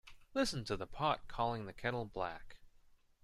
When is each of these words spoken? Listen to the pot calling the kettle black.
Listen 0.33 0.65
to 0.65 0.75
the 0.75 0.87
pot 0.87 1.27
calling 1.27 1.67
the 1.67 1.73
kettle 1.73 2.05
black. 2.05 2.57